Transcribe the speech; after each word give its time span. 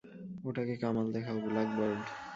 ওটাকে 0.43 0.75
কামাল 0.81 1.07
দেখাও, 1.15 1.37
ব্ল্যাক 1.45 1.69
বার্ড! 1.77 2.03